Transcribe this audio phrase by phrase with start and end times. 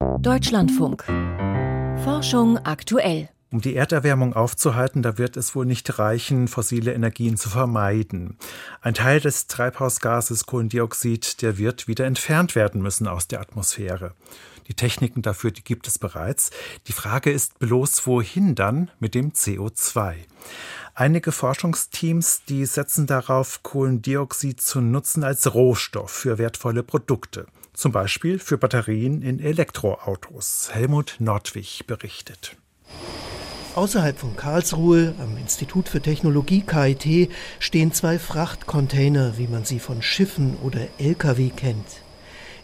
[0.00, 1.04] Deutschlandfunk.
[2.04, 3.28] Forschung aktuell.
[3.52, 8.38] Um die Erderwärmung aufzuhalten, da wird es wohl nicht reichen, fossile Energien zu vermeiden.
[8.80, 14.14] Ein Teil des Treibhausgases Kohlendioxid, der wird wieder entfernt werden müssen aus der Atmosphäre.
[14.68, 16.50] Die Techniken dafür, die gibt es bereits.
[16.86, 20.14] Die Frage ist bloß, wohin dann mit dem CO2?
[20.94, 27.46] Einige Forschungsteams, die setzen darauf, Kohlendioxid zu nutzen als Rohstoff für wertvolle Produkte.
[27.72, 30.70] Zum Beispiel für Batterien in Elektroautos.
[30.72, 32.56] Helmut Nordwig berichtet.
[33.76, 37.30] Außerhalb von Karlsruhe am Institut für Technologie KIT
[37.60, 42.02] stehen zwei Frachtcontainer, wie man sie von Schiffen oder Lkw kennt.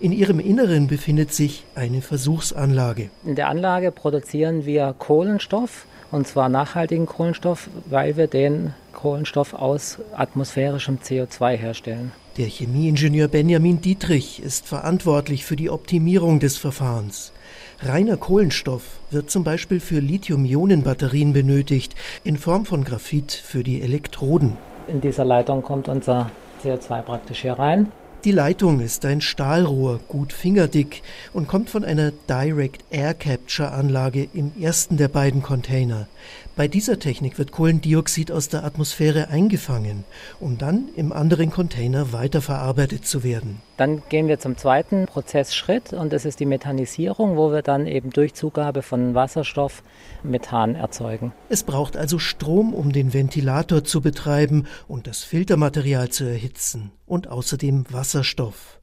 [0.00, 3.10] In ihrem Inneren befindet sich eine Versuchsanlage.
[3.24, 9.98] In der Anlage produzieren wir Kohlenstoff, und zwar nachhaltigen Kohlenstoff, weil wir den Kohlenstoff aus
[10.16, 12.12] atmosphärischem CO2 herstellen.
[12.36, 17.32] Der Chemieingenieur Benjamin Dietrich ist verantwortlich für die Optimierung des Verfahrens.
[17.80, 24.56] Reiner Kohlenstoff wird zum Beispiel für Lithium-Ionen-Batterien benötigt, in Form von Graphit für die Elektroden.
[24.86, 26.30] In dieser Leitung kommt unser
[26.62, 27.90] CO2 praktisch hier rein.
[28.24, 31.02] Die Leitung ist ein Stahlrohr, gut fingerdick
[31.34, 36.08] und kommt von einer Direct Air Capture Anlage im ersten der beiden Container.
[36.56, 40.04] Bei dieser Technik wird Kohlendioxid aus der Atmosphäre eingefangen,
[40.40, 43.60] um dann im anderen Container weiterverarbeitet zu werden.
[43.76, 48.10] Dann gehen wir zum zweiten Prozessschritt und das ist die Methanisierung, wo wir dann eben
[48.10, 49.82] durch Zugabe von Wasserstoff
[50.22, 51.32] Methan erzeugen.
[51.48, 57.28] Es braucht also Strom, um den Ventilator zu betreiben und das Filtermaterial zu erhitzen und
[57.28, 57.84] außerdem
[58.14, 58.80] Wasserstoff.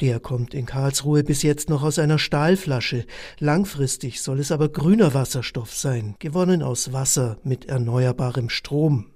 [0.00, 3.06] Der kommt in Karlsruhe bis jetzt noch aus einer Stahlflasche.
[3.40, 9.06] Langfristig soll es aber grüner Wasserstoff sein, gewonnen aus Wasser mit erneuerbarem Strom.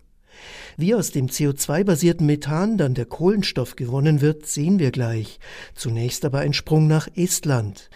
[0.76, 5.38] Wie aus dem CO2-basierten Methan dann der Kohlenstoff gewonnen wird, sehen wir gleich.
[5.76, 7.88] Zunächst aber ein Sprung nach Estland.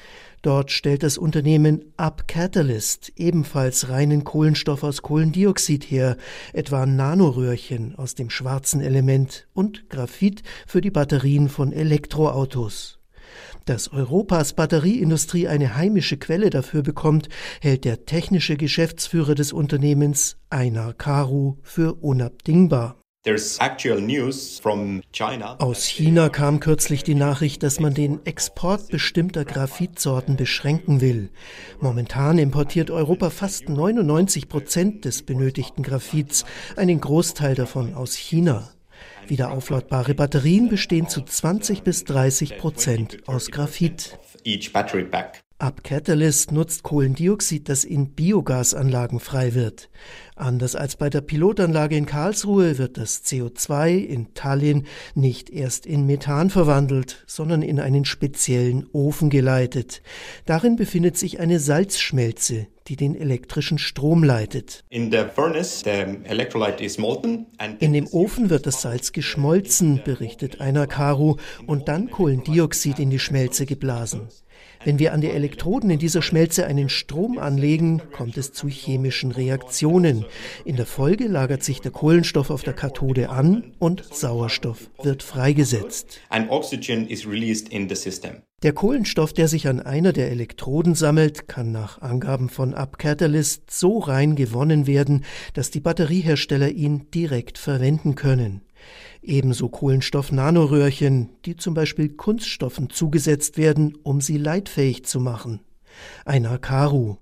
[0.46, 6.16] Dort stellt das Unternehmen Up Catalyst ebenfalls reinen Kohlenstoff aus Kohlendioxid her,
[6.52, 13.00] etwa Nanoröhrchen aus dem schwarzen Element und Graphit für die Batterien von Elektroautos.
[13.64, 17.28] Dass Europas Batterieindustrie eine heimische Quelle dafür bekommt,
[17.60, 23.00] hält der technische Geschäftsführer des Unternehmens Einar Karu für unabdingbar.
[25.58, 31.30] Aus China kam kürzlich die Nachricht, dass man den Export bestimmter Graphitsorten beschränken will.
[31.80, 36.44] Momentan importiert Europa fast 99 Prozent des benötigten Graphits,
[36.76, 38.70] einen Großteil davon aus China.
[39.26, 44.18] Wieder aufladbare Batterien bestehen zu 20 bis 30 Prozent aus Graphit.
[45.58, 49.88] Ab Catalyst nutzt Kohlendioxid, das in Biogasanlagen frei wird.
[50.34, 54.84] Anders als bei der Pilotanlage in Karlsruhe wird das CO2 in Tallinn
[55.14, 60.02] nicht erst in Methan verwandelt, sondern in einen speziellen Ofen geleitet.
[60.44, 64.84] Darin befindet sich eine Salzschmelze, die den elektrischen Strom leitet.
[64.90, 65.84] In, furnace,
[67.78, 73.18] in dem Ofen wird das Salz geschmolzen, berichtet Einer Karu, und dann Kohlendioxid in die
[73.18, 74.28] Schmelze geblasen.
[74.84, 79.32] Wenn wir an die Elektroden in dieser Schmelze einen Strom anlegen, kommt es zu chemischen
[79.32, 80.24] Reaktionen.
[80.64, 86.20] In der Folge lagert sich der Kohlenstoff auf der Kathode an und Sauerstoff wird freigesetzt.
[88.62, 93.98] Der Kohlenstoff, der sich an einer der Elektroden sammelt, kann nach Angaben von UpCatalyst so
[93.98, 98.62] rein gewonnen werden, dass die Batteriehersteller ihn direkt verwenden können.
[99.26, 105.60] Ebenso Kohlenstoff-Nanoröhrchen, die zum Beispiel Kunststoffen zugesetzt werden, um sie leitfähig zu machen.
[106.24, 107.16] Ein Akaru.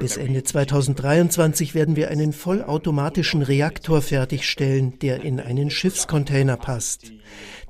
[0.00, 7.12] Bis Ende 2023 werden wir einen vollautomatischen Reaktor fertigstellen, der in einen Schiffscontainer passt.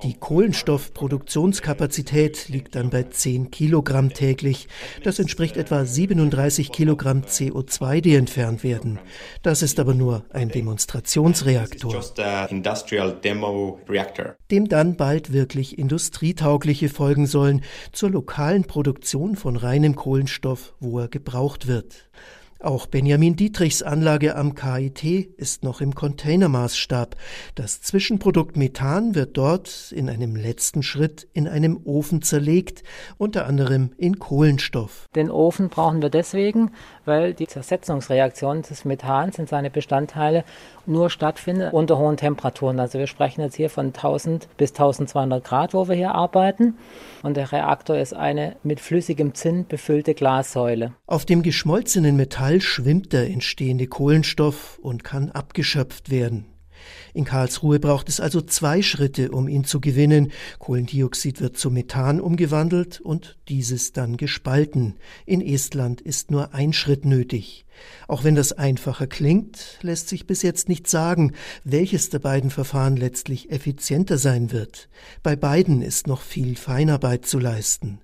[0.03, 4.67] Die Kohlenstoffproduktionskapazität liegt dann bei 10 Kilogramm täglich.
[5.03, 8.97] Das entspricht etwa 37 Kilogramm CO2, die entfernt werden.
[9.43, 12.03] Das ist aber nur ein Demonstrationsreaktor,
[14.49, 21.07] dem dann bald wirklich industrietaugliche folgen sollen zur lokalen Produktion von reinem Kohlenstoff, wo er
[21.07, 22.09] gebraucht wird.
[22.63, 25.03] Auch Benjamin Dietrichs Anlage am KIT
[25.37, 27.15] ist noch im Containermaßstab.
[27.55, 32.83] Das Zwischenprodukt Methan wird dort in einem letzten Schritt in einem Ofen zerlegt,
[33.17, 35.07] unter anderem in Kohlenstoff.
[35.15, 36.69] Den Ofen brauchen wir deswegen,
[37.05, 40.43] weil die Zersetzungsreaktion des Methans in seine Bestandteile
[40.85, 42.79] nur stattfindet unter hohen Temperaturen.
[42.79, 46.77] Also wir sprechen jetzt hier von 1000 bis 1200 Grad, wo wir hier arbeiten.
[47.23, 50.93] Und der Reaktor ist eine mit flüssigem Zinn befüllte Glassäule.
[51.07, 52.15] Auf dem geschmolzenen
[52.51, 56.47] Metall schwimmt der entstehende Kohlenstoff und kann abgeschöpft werden.
[57.13, 60.33] In Karlsruhe braucht es also zwei Schritte, um ihn zu gewinnen.
[60.59, 64.95] Kohlendioxid wird zu Methan umgewandelt und dieses dann gespalten.
[65.25, 67.65] In Estland ist nur ein Schritt nötig.
[68.09, 71.33] Auch wenn das einfacher klingt, lässt sich bis jetzt nicht sagen,
[71.63, 74.89] welches der beiden Verfahren letztlich effizienter sein wird.
[75.23, 78.01] Bei beiden ist noch viel Feinarbeit zu leisten.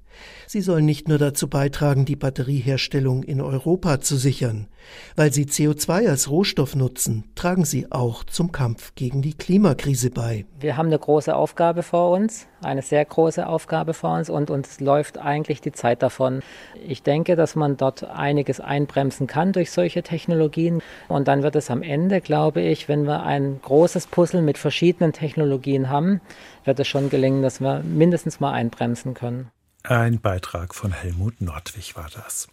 [0.50, 4.68] Sie sollen nicht nur dazu beitragen, die Batterieherstellung in Europa zu sichern.
[5.16, 10.46] Weil sie CO2 als Rohstoff nutzen, tragen sie auch zum Kampf gegen die Klimakrise bei.
[10.60, 14.80] Wir haben eine große Aufgabe vor uns, eine sehr große Aufgabe vor uns und uns
[14.80, 16.42] läuft eigentlich die Zeit davon.
[16.88, 21.70] Ich denke, dass man dort einiges einbremsen kann durch solche Technologien und dann wird es
[21.70, 26.22] am Ende, glaube ich, wenn wir ein großes Puzzle mit verschiedenen Technologien haben,
[26.64, 29.52] wird es schon gelingen, dass wir mindestens mal einbremsen können.
[29.90, 32.50] Ein Beitrag von Helmut Nordwig war das.